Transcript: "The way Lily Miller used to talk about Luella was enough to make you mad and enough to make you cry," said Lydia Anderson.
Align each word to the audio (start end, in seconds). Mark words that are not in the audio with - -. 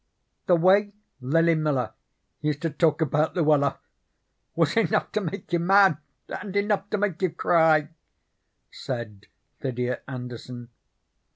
"The 0.47 0.55
way 0.55 0.93
Lily 1.21 1.53
Miller 1.53 1.93
used 2.41 2.63
to 2.63 2.71
talk 2.71 3.01
about 3.01 3.35
Luella 3.35 3.77
was 4.55 4.75
enough 4.75 5.11
to 5.11 5.21
make 5.21 5.53
you 5.53 5.59
mad 5.59 5.99
and 6.27 6.55
enough 6.55 6.89
to 6.89 6.97
make 6.97 7.21
you 7.21 7.29
cry," 7.29 7.89
said 8.71 9.27
Lydia 9.61 10.01
Anderson. 10.07 10.69